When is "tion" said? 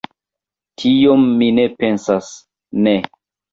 0.83-1.27